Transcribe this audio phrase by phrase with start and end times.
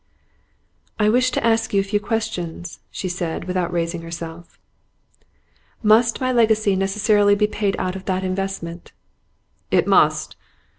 [0.97, 4.57] 'I wish to ask you a few questions,' she said, without raising herself.
[5.83, 8.93] 'Must my legacy necessarily be paid out of that investment?'
[9.69, 10.35] 'It must.